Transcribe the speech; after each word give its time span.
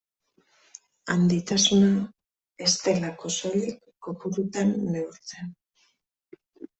Handitasuna 1.15 1.89
ez 2.67 2.69
delako 2.85 3.31
soilik 3.35 3.77
kopurutan 4.07 4.73
neurtzen. 4.95 5.53